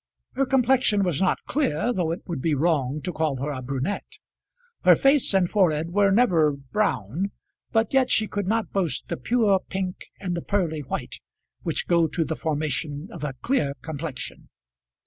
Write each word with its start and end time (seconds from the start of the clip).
Her 0.33 0.47
complexion 0.47 1.03
was 1.03 1.21
not 1.21 1.45
clear, 1.45 1.93
though 1.93 2.09
it 2.11 2.23
would 2.25 2.41
be 2.41 2.55
wrong 2.55 3.01
to 3.03 3.13
call 3.13 3.35
her 3.35 3.51
a 3.51 3.61
brunette. 3.61 4.17
Her 4.83 4.95
face 4.95 5.31
and 5.31 5.47
forehead 5.47 5.91
were 5.91 6.09
never 6.09 6.53
brown, 6.53 7.29
but 7.71 7.93
yet 7.93 8.09
she 8.09 8.27
could 8.27 8.47
not 8.47 8.71
boast 8.73 9.09
the 9.09 9.17
pure 9.17 9.59
pink 9.59 10.05
and 10.19 10.35
the 10.35 10.41
pearly 10.41 10.79
white 10.79 11.19
which 11.61 11.85
go 11.87 12.07
to 12.07 12.25
the 12.25 12.35
formation 12.35 13.09
of 13.11 13.23
a 13.23 13.33
clear 13.43 13.75
complexion. 13.83 14.49